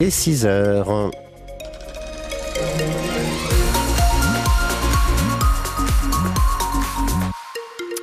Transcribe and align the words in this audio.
Et 0.00 0.10
6 0.10 0.46
heures. 0.46 1.10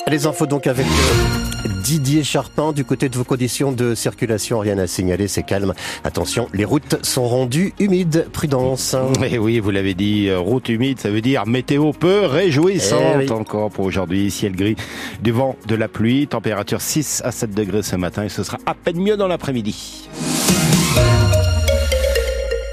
Les 0.07 0.25
infos 0.27 0.45
donc 0.45 0.67
avec 0.67 0.85
euh, 0.85 1.69
Didier 1.83 2.23
Charpin 2.23 2.73
du 2.73 2.83
côté 2.85 3.07
de 3.09 3.17
vos 3.17 3.23
conditions 3.23 3.71
de 3.71 3.95
circulation. 3.95 4.59
Rien 4.59 4.77
à 4.77 4.87
signaler, 4.87 5.27
c'est 5.29 5.43
calme. 5.43 5.73
Attention, 6.03 6.47
les 6.53 6.65
routes 6.65 7.03
sont 7.03 7.27
rendues 7.27 7.73
humides. 7.79 8.27
Prudence. 8.33 8.95
Et 9.27 9.39
oui, 9.39 9.59
vous 9.59 9.71
l'avez 9.71 9.93
dit, 9.93 10.27
euh, 10.27 10.37
route 10.37 10.67
humide, 10.67 10.99
ça 10.99 11.09
veut 11.09 11.21
dire 11.21 11.45
météo 11.47 11.91
peu 11.93 12.25
réjouissante 12.25 13.01
Eh 13.15 13.17
oui. 13.19 13.31
encore 13.31 13.71
pour 13.71 13.85
aujourd'hui. 13.85 14.29
Ciel 14.31 14.53
gris, 14.55 14.75
du 15.23 15.31
vent, 15.31 15.55
de 15.65 15.75
la 15.75 15.87
pluie, 15.87 16.27
température 16.27 16.81
6 16.81 17.21
à 17.23 17.31
7 17.31 17.51
degrés 17.51 17.83
ce 17.83 17.95
matin 17.95 18.23
et 18.25 18.29
ce 18.29 18.43
sera 18.43 18.57
à 18.65 18.73
peine 18.75 18.97
mieux 18.99 19.15
dans 19.15 19.27
l'après-midi. 19.27 20.09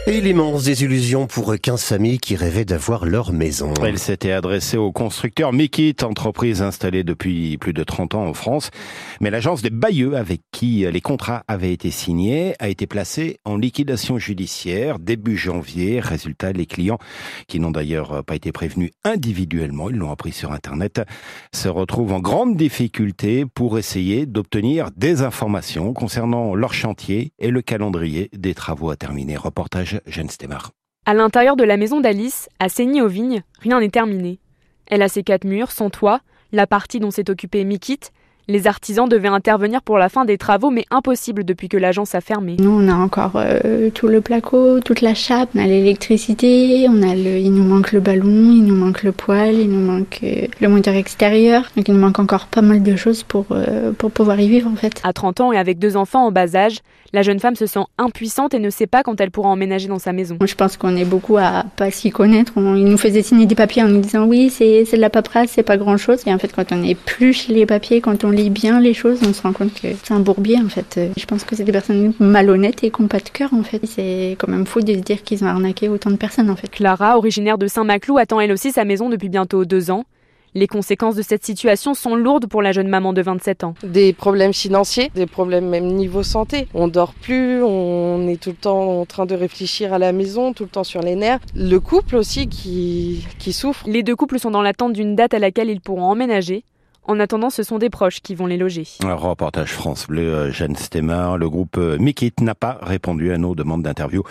Et 0.09 0.21
l'immense 0.21 0.65
désillusion 0.65 1.29
pour 1.29 1.55
15 1.57 1.85
familles 1.85 2.19
qui 2.19 2.35
rêvaient 2.35 2.65
d'avoir 2.65 3.07
leur 3.07 3.33
maison. 3.33 3.73
Elle 3.85 4.01
s'était 4.01 4.33
adressée 4.33 4.77
au 4.77 4.91
constructeur 4.91 5.53
Mikit, 5.53 5.95
entreprise 6.03 6.61
installée 6.61 7.05
depuis 7.05 7.57
plus 7.57 7.73
de 7.73 7.85
30 7.85 8.17
ans 8.17 8.27
en 8.27 8.35
France. 8.35 8.73
Mais 9.21 9.31
l'agence 9.31 9.63
des 9.63 9.71
Bayeux, 9.71 10.17
avec 10.17 10.41
qui 10.63 10.87
les 10.89 11.01
contrats 11.01 11.43
avaient 11.49 11.73
été 11.73 11.91
signés, 11.91 12.55
a 12.61 12.69
été 12.69 12.87
placée 12.87 13.41
en 13.45 13.57
liquidation 13.57 14.19
judiciaire 14.19 15.01
début 15.01 15.37
janvier. 15.37 15.99
Résultat, 15.99 16.53
les 16.53 16.67
clients, 16.67 17.01
qui 17.49 17.59
n'ont 17.59 17.73
d'ailleurs 17.73 18.23
pas 18.23 18.37
été 18.37 18.53
prévenus 18.53 18.93
individuellement, 19.03 19.91
ils 19.91 19.97
l'ont 19.97 20.13
appris 20.13 20.31
sur 20.31 20.53
Internet, 20.53 21.03
se 21.53 21.69
retrouvent 21.69 22.13
en 22.13 22.21
grande 22.21 22.57
difficulté 22.57 23.45
pour 23.45 23.77
essayer 23.77 24.25
d'obtenir 24.25 24.91
des 24.97 25.23
informations 25.23 25.95
concernant 25.95 26.55
leur 26.55 26.75
chantier 26.75 27.33
et 27.41 27.51
le 27.51 27.61
calendrier 27.61 28.31
des 28.33 28.55
travaux 28.55 28.91
à 28.91 28.97
terminer. 28.97 29.37
Reportage 29.37 30.01
Jeanne 30.07 30.31
Stemar. 30.31 30.71
À 31.07 31.15
l'intérieur 31.15 31.57
de 31.57 31.65
la 31.65 31.77
maison 31.77 32.01
d'Alice, 32.01 32.49
à 32.61 32.69
Saigny-aux-Vignes, 32.69 33.43
rien 33.59 33.81
n'est 33.81 33.89
terminé. 33.89 34.39
Elle 34.87 35.03
a 35.03 35.09
ses 35.09 35.25
quatre 35.25 35.45
murs, 35.45 35.73
son 35.73 35.91
toit, 35.91 36.21
la 36.53 36.69
partie 36.69 37.01
dont 37.01 37.11
s'est 37.11 37.31
occupé 37.31 37.65
Mikit. 37.65 38.13
Les 38.49 38.67
artisans 38.67 39.09
devaient 39.09 39.29
intervenir 39.29 39.83
pour 39.83 39.99
la 39.99 40.09
fin 40.09 40.25
des 40.25 40.37
travaux, 40.37 40.71
mais 40.71 40.85
impossible 40.91 41.45
depuis 41.45 41.69
que 41.69 41.77
l'agence 41.77 42.15
a 42.15 42.21
fermé. 42.21 42.57
Nous, 42.59 42.71
on 42.71 42.89
a 42.89 42.95
encore 42.95 43.33
euh, 43.37 43.91
tout 43.91 44.09
le 44.09 44.21
placo, 44.21 44.81
toute 44.81 45.01
la 45.01 45.15
chape, 45.15 45.51
on 45.55 45.61
a 45.61 45.67
l'électricité, 45.67 46.87
on 46.89 47.03
a 47.03 47.15
le, 47.15 47.39
il 47.39 47.53
nous 47.53 47.63
manque 47.63 47.93
le 47.93 48.01
ballon, 48.01 48.27
il 48.27 48.65
nous 48.65 48.75
manque 48.75 49.05
le 49.05 49.13
poêle, 49.13 49.61
il 49.61 49.71
nous 49.71 49.81
manque 49.81 50.21
euh, 50.25 50.47
le 50.61 50.69
moteur 50.69 50.95
extérieur. 50.95 51.71
Donc 51.77 51.87
il 51.87 51.95
nous 51.95 52.01
manque 52.01 52.19
encore 52.19 52.47
pas 52.47 52.63
mal 52.63 52.83
de 52.83 52.97
choses 52.97 53.23
pour, 53.23 53.47
euh, 53.53 53.93
pour 53.93 54.11
pouvoir 54.11 54.41
y 54.41 54.49
vivre 54.49 54.69
en 54.69 54.77
fait. 54.77 55.01
À 55.05 55.13
30 55.13 55.41
ans 55.41 55.53
et 55.53 55.59
avec 55.59 55.79
deux 55.79 55.97
enfants 55.97 56.27
en 56.27 56.33
bas 56.33 56.57
âge, 56.57 56.81
la 57.13 57.23
jeune 57.23 57.41
femme 57.41 57.57
se 57.57 57.67
sent 57.67 57.85
impuissante 57.99 58.55
et 58.55 58.59
ne 58.59 58.71
sait 58.71 58.87
pas 58.87 59.03
quand 59.03 59.21
elle 59.21 59.31
pourra 59.31 59.51
emménager 59.51 59.87
dans 59.87 59.99
sa 59.99 60.13
maison. 60.13 60.39
Moi, 60.41 60.47
je 60.47 60.55
pense 60.55 60.79
qu'on 60.79 60.97
est 60.97 61.05
beaucoup 61.05 61.37
à 61.37 61.65
pas 61.77 61.91
s'y 61.91 62.11
connaître. 62.11 62.55
On, 62.57 62.75
ils 62.75 62.87
nous 62.87 62.97
faisaient 62.97 63.23
signer 63.23 63.45
des 63.45 63.55
papiers 63.55 63.83
en 63.83 63.89
nous 63.89 64.01
disant 64.01 64.25
oui, 64.25 64.49
c'est 64.51 64.85
de 64.91 64.97
la 64.97 65.11
paperasse, 65.11 65.51
c'est 65.51 65.63
pas 65.63 65.77
grand 65.77 65.99
chose. 65.99 66.23
Et 66.27 66.33
en 66.33 66.39
fait, 66.39 66.53
quand 66.55 66.73
on 66.73 66.83
épluche 66.83 67.49
les 67.49 67.67
papiers, 67.67 68.01
quand 68.01 68.25
on 68.25 68.31
lit 68.31 68.42
bien 68.51 68.81
les 68.81 68.95
choses, 68.95 69.21
on 69.27 69.33
se 69.33 69.43
rend 69.43 69.53
compte 69.53 69.75
que 69.75 69.89
c'est 70.03 70.13
un 70.15 70.21
bourbier 70.21 70.59
en 70.59 70.69
fait. 70.69 70.95
Euh, 70.99 71.09
Je 71.17 71.25
pense 71.27 71.45
que 71.45 71.55
c'est 71.57 71.65
des 71.65 71.73
personnes 71.73 72.13
malhonnêtes 72.19 72.85
et 72.85 72.91
qui 72.91 73.03
n'ont 73.03 73.09
pas 73.09 73.21
de 73.21 73.29
cœur 73.29 73.53
en 73.55 73.63
fait. 73.63 73.81
C'est 73.87 74.37
quand 74.39 74.49
même 74.49 74.67
fou 74.67 74.81
de 74.81 74.93
se 74.95 74.99
dire 75.01 75.23
qu'ils 75.23 75.45
ont 75.45 75.49
arnaqué 75.49 75.89
autant 75.89 76.11
de 76.11 76.17
personnes 76.17 76.51
en 76.51 76.57
fait. 76.57 76.69
Clara, 76.69 77.17
originaire 77.19 77.59
de 77.59 77.67
Saint-Maclou, 77.67 78.19
attend 78.19 78.41
elle 78.41 78.53
aussi 78.53 78.73
sa 78.73 78.85
maison 78.85 79.09
depuis 79.09 79.29
bientôt 79.29 79.65
deux 79.65 79.91
ans. 79.91 80.05
Les 80.55 80.67
conséquences 80.67 81.15
de 81.15 81.23
cette 81.23 81.47
situation 81.47 81.95
sont 81.95 82.15
lourdes 82.15 82.47
pour 82.47 82.61
la 82.61 82.73
jeune 82.73 82.89
maman 82.89 83.15
de 83.15 83.23
27 83.23 83.65
ans. 83.65 83.73
Des 83.85 84.13
problèmes 84.13 84.53
financiers, 84.53 85.11
des 85.15 85.25
problèmes 85.25 85.67
même 85.67 85.87
niveau 85.87 86.23
santé. 86.23 86.69
On 86.75 86.89
dort 86.89 87.15
plus, 87.15 87.63
on 87.63 88.29
est 88.29 88.37
tout 88.39 88.51
le 88.51 88.57
temps 88.57 89.01
en 89.01 89.07
train 89.07 89.25
de 89.25 89.35
réfléchir 89.35 89.95
à 89.95 89.99
la 89.99 90.13
maison, 90.13 90.53
tout 90.53 90.65
le 90.65 90.69
temps 90.69 90.85
sur 90.85 91.01
les 91.01 91.15
nerfs. 91.17 91.39
Le 91.55 91.81
couple 91.81 92.17
aussi 92.17 92.49
qui, 92.49 93.27
qui 93.39 93.55
souffre. 93.55 93.83
Les 93.89 94.03
deux 94.03 94.15
couples 94.15 94.39
sont 94.39 94.51
dans 94.51 94.61
l'attente 94.61 94.93
d'une 94.93 95.17
date 95.17 95.33
à 95.33 95.39
laquelle 95.39 95.71
ils 95.71 95.81
pourront 95.81 96.05
emménager. 96.05 96.65
En 97.05 97.19
attendant, 97.19 97.51
ce 97.51 97.65
sont 97.65 97.79
des 97.79 97.91
proches 97.91 98.21
qui 98.21 98.37
vont 98.37 98.47
les 98.47 98.57
loger. 98.57 98.87
Un 99.03 99.15
reportage 99.15 99.73
France 99.73 100.07
Bleu, 100.07 100.23
euh, 100.23 100.53
Jeanne 100.53 100.77
Stemmer. 100.77 101.37
Le 101.37 101.51
groupe 101.51 101.77
euh, 101.77 101.99
Mikit 101.99 102.35
n'a 102.41 102.55
pas 102.55 102.79
répondu 102.81 103.33
à 103.33 103.39
nos 103.39 103.57
demandes 103.57 103.83
d'interview 103.83 104.23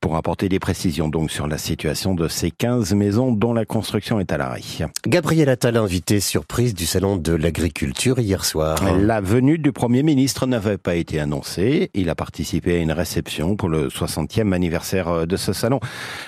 pour 0.00 0.16
apporter 0.16 0.48
des 0.48 0.58
précisions 0.58 1.08
donc 1.08 1.30
sur 1.30 1.46
la 1.46 1.56
situation 1.56 2.14
de 2.14 2.26
ces 2.26 2.50
15 2.50 2.94
maisons 2.94 3.30
dont 3.30 3.54
la 3.54 3.64
construction 3.64 4.18
est 4.18 4.32
à 4.32 4.38
l'arrêt. 4.38 4.60
Gabriel 5.06 5.48
Attal, 5.48 5.76
invité 5.76 6.18
surprise 6.18 6.74
du 6.74 6.84
Salon 6.84 7.16
de 7.16 7.32
l'Agriculture 7.32 8.18
hier 8.18 8.44
soir. 8.44 8.78
La 8.98 9.20
venue 9.20 9.58
du 9.58 9.70
Premier 9.70 10.02
ministre 10.02 10.46
n'avait 10.46 10.78
pas 10.78 10.96
été 10.96 11.20
annoncée. 11.20 11.90
Il 11.94 12.10
a 12.10 12.16
participé 12.16 12.74
à 12.74 12.78
une 12.78 12.92
réception 12.92 13.54
pour 13.54 13.68
le 13.68 13.88
60e 13.88 14.52
anniversaire 14.52 15.08
euh, 15.08 15.26
de 15.26 15.36
ce 15.36 15.52
salon. 15.52 15.78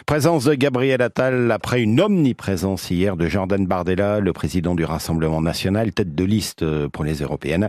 Présence 0.06 0.44
de 0.44 0.55
Gabriel 0.55 1.03
Attal 1.03 1.50
après 1.50 1.83
une 1.83 2.00
omniprésence 2.00 2.91
hier 2.91 3.17
de 3.17 3.27
Jordan 3.27 3.67
Bardella, 3.67 4.21
le 4.21 4.33
président 4.33 4.77
du 4.77 4.84
Rassemblement 4.84 5.41
national, 5.41 5.88
tête 5.93 6.15
de 6.15 6.25
liste 6.25 6.62
euh, 6.62 6.88
pour 6.88 7.04
les 7.04 7.16
européennes, 7.16 7.69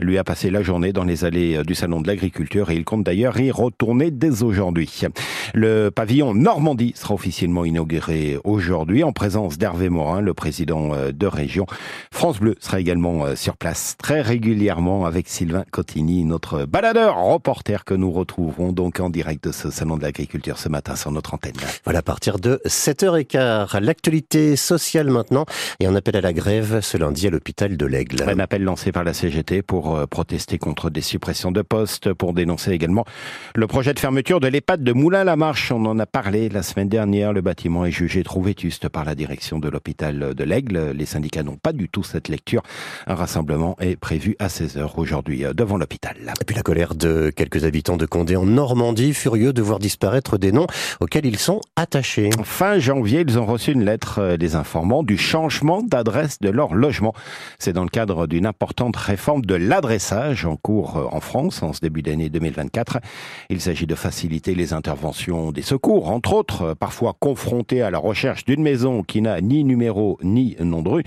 lui 0.00 0.18
a 0.18 0.24
passé 0.24 0.50
la 0.50 0.62
journée 0.62 0.92
dans 0.92 1.04
les 1.04 1.24
allées 1.24 1.56
euh, 1.56 1.64
du 1.64 1.74
Salon 1.74 2.00
de 2.00 2.06
l'Agriculture 2.06 2.70
et 2.70 2.76
il 2.76 2.84
compte 2.84 3.04
d'ailleurs 3.04 3.38
y 3.40 3.50
retourner 3.50 4.10
dès 4.10 4.42
aujourd'hui. 4.42 5.02
Le 5.54 5.90
pavillon 5.90 6.34
Normandie 6.34 6.92
sera 6.96 7.14
officiellement 7.14 7.64
inauguré 7.64 8.38
aujourd'hui 8.44 9.04
en 9.04 9.12
présence 9.12 9.58
d'Hervé 9.58 9.88
Morin, 9.88 10.20
le 10.20 10.34
président 10.34 10.94
euh, 10.94 11.12
de 11.12 11.26
région. 11.26 11.66
France 12.10 12.40
Bleu 12.40 12.54
sera 12.60 12.80
également 12.80 13.34
sur 13.36 13.56
place 13.56 13.96
très 13.98 14.20
régulièrement 14.20 15.06
avec 15.06 15.28
Sylvain 15.28 15.64
Cotigny, 15.70 16.24
notre 16.24 16.64
baladeur, 16.64 17.16
reporter 17.16 17.84
que 17.84 17.94
nous 17.94 18.10
retrouverons 18.10 18.72
donc 18.72 19.00
en 19.00 19.10
direct 19.10 19.44
de 19.44 19.52
ce 19.52 19.70
Salon 19.70 19.96
de 19.96 20.02
l'Agriculture 20.02 20.58
ce 20.58 20.68
matin 20.68 20.96
sur 20.96 21.10
notre 21.10 21.34
antenne. 21.34 21.52
Voilà, 21.84 22.00
à 22.00 22.02
partir 22.02 22.38
de 22.38 22.60
7h15. 22.66 23.80
L'actualité 23.80 24.56
sociale 24.56 25.10
maintenant 25.10 25.46
et 25.80 25.86
un 25.86 25.94
appel 25.94 26.16
à 26.16 26.20
la 26.20 26.32
grève 26.32 26.80
ce 26.80 26.96
lundi 26.96 27.26
à 27.26 27.30
l'hôpital 27.30 27.57
de 27.66 27.86
l'Aigle. 27.86 28.22
Un 28.28 28.38
appel 28.38 28.62
lancé 28.62 28.92
par 28.92 29.02
la 29.02 29.12
CGT 29.12 29.62
pour 29.62 29.96
euh, 29.96 30.06
protester 30.06 30.58
contre 30.58 30.90
des 30.90 31.00
suppressions 31.00 31.50
de 31.50 31.62
postes, 31.62 32.12
pour 32.12 32.32
dénoncer 32.32 32.70
également 32.70 33.04
le 33.56 33.66
projet 33.66 33.92
de 33.94 33.98
fermeture 33.98 34.38
de 34.38 34.46
l'EHPAD 34.46 34.84
de 34.84 34.92
Moulin-la-Marche. 34.92 35.72
On 35.72 35.84
en 35.86 35.98
a 35.98 36.06
parlé 36.06 36.48
la 36.50 36.62
semaine 36.62 36.88
dernière. 36.88 37.32
Le 37.32 37.40
bâtiment 37.40 37.84
est 37.84 37.90
jugé 37.90 38.22
trop 38.22 38.40
vétuste 38.40 38.88
par 38.88 39.04
la 39.04 39.16
direction 39.16 39.58
de 39.58 39.68
l'hôpital 39.68 40.34
de 40.34 40.44
l'Aigle. 40.44 40.92
Les 40.94 41.04
syndicats 41.04 41.42
n'ont 41.42 41.56
pas 41.56 41.72
du 41.72 41.88
tout 41.88 42.04
cette 42.04 42.28
lecture. 42.28 42.62
Un 43.08 43.16
rassemblement 43.16 43.74
est 43.80 43.96
prévu 43.96 44.36
à 44.38 44.46
16h 44.46 44.92
aujourd'hui 44.96 45.44
euh, 45.44 45.52
devant 45.52 45.78
l'hôpital. 45.78 46.16
Et 46.40 46.44
puis 46.44 46.54
la 46.54 46.62
colère 46.62 46.94
de 46.94 47.30
quelques 47.34 47.64
habitants 47.64 47.96
de 47.96 48.06
Condé 48.06 48.36
en 48.36 48.46
Normandie, 48.46 49.14
furieux 49.14 49.52
de 49.52 49.62
voir 49.62 49.80
disparaître 49.80 50.38
des 50.38 50.52
noms 50.52 50.68
auxquels 51.00 51.26
ils 51.26 51.38
sont 51.38 51.60
attachés. 51.74 52.30
Fin 52.44 52.78
janvier, 52.78 53.24
ils 53.26 53.36
ont 53.36 53.46
reçu 53.46 53.72
une 53.72 53.84
lettre 53.84 54.20
euh, 54.20 54.36
des 54.36 54.54
informant 54.54 55.02
du 55.02 55.18
changement 55.18 55.82
d'adresse 55.82 56.38
de 56.40 56.50
leur 56.50 56.74
logement. 56.74 57.14
C'est 57.58 57.72
dans 57.72 57.82
le 57.82 57.88
cadre 57.88 58.26
d'une 58.26 58.46
importante 58.46 58.96
réforme 58.96 59.42
de 59.42 59.54
l'adressage 59.54 60.46
en 60.46 60.56
cours 60.56 60.96
euh, 60.96 61.06
en 61.10 61.20
France 61.20 61.62
en 61.62 61.72
ce 61.72 61.80
début 61.80 62.02
d'année 62.02 62.28
2024. 62.28 62.98
Il 63.50 63.60
s'agit 63.60 63.86
de 63.86 63.94
faciliter 63.94 64.54
les 64.54 64.72
interventions 64.72 65.52
des 65.52 65.62
secours, 65.62 66.10
entre 66.10 66.32
autres, 66.34 66.62
euh, 66.62 66.74
parfois 66.74 67.14
confrontés 67.18 67.82
à 67.82 67.90
la 67.90 67.98
recherche 67.98 68.44
d'une 68.44 68.62
maison 68.62 69.02
qui 69.02 69.20
n'a 69.22 69.40
ni 69.40 69.64
numéro 69.64 70.18
ni 70.22 70.56
nom 70.60 70.82
de 70.82 70.88
rue. 70.88 71.04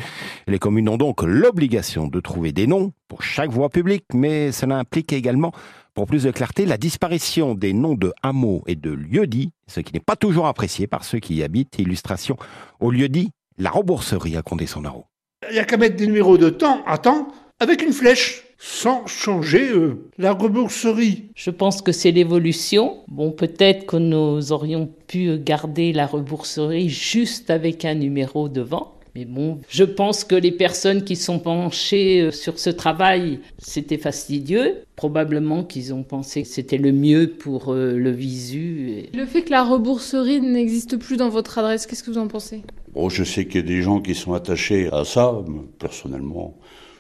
Les 0.48 0.60
communes 0.60 0.90
ont 0.90 0.98
donc 0.98 1.22
l'obligation 1.24 2.08
de 2.08 2.20
trouver 2.20 2.52
des 2.52 2.68
noms 2.68 2.92
pour 3.08 3.24
chaque 3.24 3.52
voie 3.52 3.70
publique, 3.70 4.06
mais 4.14 4.52
cela 4.52 4.78
implique 4.78 5.14
également 5.14 5.52
pour 5.94 6.06
plus 6.06 6.24
de 6.24 6.32
clarté, 6.32 6.66
la 6.66 6.78
disparition 6.78 7.54
des 7.54 7.74
noms 7.74 7.96
de 7.96 8.14
hameaux 8.24 8.64
et 8.66 8.76
de 8.76 8.92
lieux-dits, 8.92 9.52
ce 9.68 9.82
qui 9.82 9.94
n'est 9.94 10.00
pas 10.00 10.16
toujours 10.16 10.48
apprécié 10.48 10.88
par 10.88 11.04
ceux 11.04 11.20
qui 11.20 11.36
y 11.36 11.44
habitent. 11.44 11.80
Illustration 11.80 12.38
au 12.80 12.92
lieu-dit, 12.92 13.32
la 13.58 13.72
rembourserie 13.72 14.38
à 14.38 14.42
Condé-son-Naro. 14.42 15.11
Il 15.50 15.54
n'y 15.54 15.60
a 15.60 15.66
qu'à 15.66 15.78
mettre 15.78 15.96
des 15.96 16.06
numéros 16.06 16.38
de 16.38 16.50
temps 16.50 16.84
à 16.86 17.00
temps 17.00 17.28
avec 17.60 17.82
une 17.82 17.94
flèche, 17.94 18.44
sans 18.60 19.08
changer 19.08 19.70
euh, 19.70 20.10
la 20.20 20.34
rembourserie. 20.34 21.30
Je 21.36 21.50
pense 21.50 21.82
que 21.82 21.92
c'est 21.92 22.12
l'évolution. 22.12 22.98
Bon, 23.08 23.32
peut-être 23.32 23.88
que 23.88 23.98
nous 23.98 24.52
aurions 24.52 24.88
pu 25.08 25.40
garder 25.40 25.94
la 25.94 26.06
rembourserie 26.06 26.90
juste 26.90 27.50
avec 27.50 27.86
un 27.86 27.96
numéro 27.96 28.50
devant. 28.50 28.94
Mais 29.16 29.26
bon, 29.26 29.60
je 29.68 29.84
pense 29.84 30.24
que 30.24 30.36
les 30.36 30.52
personnes 30.54 31.04
qui 31.04 31.18
sont 31.18 31.40
penchées 31.40 32.22
euh, 32.22 32.32
sur 32.32 32.58
ce 32.60 32.70
travail, 32.70 33.40
c'était 33.58 33.98
fastidieux. 33.98 34.84
Probablement 34.96 35.64
qu'ils 35.66 35.94
ont 35.94 36.04
pensé 36.04 36.44
que 36.44 36.48
c'était 36.48 36.78
le 36.78 36.94
mieux 36.94 37.28
pour 37.28 37.74
euh, 37.74 37.98
le 37.98 38.10
visu. 38.12 38.90
et- 38.92 39.10
Le 39.18 39.26
fait 39.26 39.42
que 39.44 39.50
la 39.52 39.64
rembourserie 39.64 40.40
n'existe 40.40 40.96
plus 40.98 41.18
dans 41.18 41.28
votre 41.30 41.58
adresse, 41.58 41.86
qu'est-ce 41.88 42.04
que 42.04 42.12
vous 42.12 42.18
en 42.20 42.28
pensez? 42.28 42.62
Bon, 42.94 43.10
je 43.10 43.24
sais 43.26 43.46
qu'il 43.46 43.56
y 43.56 43.64
a 43.64 43.68
des 43.68 43.82
gens 43.82 44.00
qui 44.00 44.16
sont 44.16 44.34
attachés 44.34 44.90
à 44.94 45.04
ça, 45.04 45.42
mais 45.48 45.60
personnellement. 45.78 46.56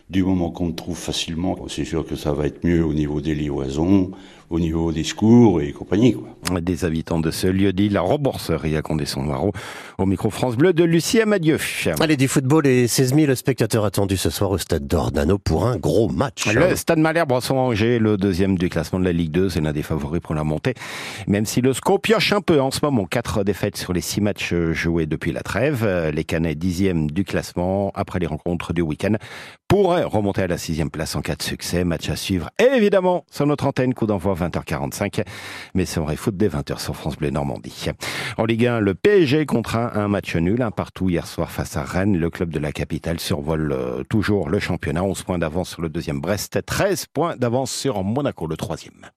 Du 0.09 0.23
moment 0.23 0.51
qu'on 0.51 0.67
le 0.67 0.75
trouve 0.75 0.97
facilement, 0.97 1.57
c'est 1.69 1.85
sûr 1.85 2.05
que 2.05 2.17
ça 2.17 2.33
va 2.33 2.45
être 2.47 2.65
mieux 2.65 2.83
au 2.85 2.93
niveau 2.93 3.21
des 3.21 3.33
livraisons, 3.33 4.11
au 4.51 4.59
niveau 4.59 4.91
des 4.91 5.03
secours 5.03 5.61
et 5.61 5.71
compagnie. 5.71 6.13
Quoi. 6.13 6.59
Des 6.59 6.83
habitants 6.83 7.19
de 7.19 7.31
ce 7.31 7.47
lieu 7.47 7.71
dit 7.71 7.87
la 7.87 8.01
rembourserie 8.01 8.75
à 8.75 8.81
Condé-Son-Noireau. 8.81 9.53
Au 9.97 10.05
micro 10.05 10.29
France 10.29 10.57
Bleu 10.57 10.73
de 10.73 10.83
Lucie 10.83 11.21
Amadieu. 11.21 11.57
Allez, 11.99 12.17
du 12.17 12.27
football 12.27 12.67
et 12.67 12.87
16 12.87 13.15
000 13.15 13.35
spectateurs 13.35 13.85
attendus 13.85 14.17
ce 14.17 14.29
soir 14.29 14.51
au 14.51 14.57
stade 14.57 14.85
d'Ordano 14.87 15.37
pour 15.37 15.65
un 15.65 15.77
gros 15.77 16.09
match. 16.09 16.53
Le 16.53 16.75
stade 16.75 16.99
Malherbe 16.99 17.31
son 17.39 17.55
angers 17.55 17.97
le 17.97 18.17
deuxième 18.17 18.57
du 18.57 18.67
classement 18.67 18.99
de 18.99 19.05
la 19.05 19.13
Ligue 19.13 19.31
2, 19.31 19.49
c'est 19.49 19.61
l'un 19.61 19.71
des 19.71 19.83
favoris 19.83 20.21
pour 20.21 20.35
la 20.35 20.43
montée. 20.43 20.73
Même 21.27 21.45
si 21.45 21.61
le 21.61 21.71
score 21.71 22.01
pioche 22.01 22.33
un 22.33 22.41
peu 22.41 22.59
en 22.59 22.71
ce 22.71 22.79
moment, 22.83 23.05
quatre 23.05 23.43
défaites 23.43 23.77
sur 23.77 23.93
les 23.93 24.01
six 24.01 24.19
matchs 24.19 24.53
joués 24.53 25.05
depuis 25.05 25.31
la 25.31 25.41
trêve. 25.41 25.87
Les 26.13 26.23
Canets 26.25 26.55
dixième 26.55 27.09
du 27.09 27.23
classement 27.23 27.91
après 27.95 28.19
les 28.19 28.27
rencontres 28.27 28.73
du 28.73 28.81
week-end 28.81 29.13
pourraient 29.69 30.03
remonter 30.03 30.41
à 30.41 30.47
la 30.47 30.57
sixième 30.57 30.89
place 30.89 31.15
en 31.15 31.21
cas 31.21 31.35
de 31.35 31.41
succès. 31.41 31.85
Match 31.85 32.09
à 32.09 32.17
suivre 32.17 32.49
évidemment 32.59 33.23
sur 33.31 33.47
notre 33.47 33.65
antenne, 33.65 33.93
coup 33.93 34.05
d'envoi 34.05 34.33
20h45. 34.41 35.23
Mais 35.73 35.85
c'est 35.85 35.99
vrai 35.99 36.15
foot 36.15 36.35
des 36.35 36.49
20h 36.49 36.79
sur 36.79 36.95
France 36.95 37.17
Bleu 37.17 37.29
Normandie. 37.29 37.89
En 38.37 38.45
Ligue 38.45 38.65
1, 38.65 38.79
le 38.79 38.95
PSG 38.95 39.45
contraint 39.45 39.91
un 39.93 40.07
match 40.07 40.35
nul, 40.35 40.61
un 40.61 40.71
partout 40.71 41.09
hier 41.09 41.27
soir 41.27 41.51
face 41.51 41.77
à 41.77 41.83
Rennes. 41.83 42.17
Le 42.17 42.29
club 42.29 42.49
de 42.49 42.59
la 42.59 42.71
capitale 42.71 43.19
survole 43.19 43.71
euh, 43.71 44.03
toujours 44.03 44.49
le 44.49 44.59
championnat. 44.59 45.03
11 45.03 45.23
points 45.23 45.39
d'avance 45.39 45.69
sur 45.69 45.81
le 45.81 45.89
deuxième 45.89 46.19
Brest, 46.19 46.65
13 46.65 47.05
points 47.07 47.35
d'avance 47.35 47.71
sur 47.71 48.03
Monaco, 48.03 48.47
le 48.47 48.57
troisième. 48.57 49.11